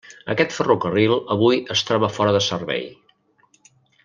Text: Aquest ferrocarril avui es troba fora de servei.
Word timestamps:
Aquest 0.33 0.53
ferrocarril 0.59 1.13
avui 1.37 1.61
es 1.77 1.85
troba 1.91 2.11
fora 2.17 2.35
de 2.39 2.43
servei. 2.49 2.91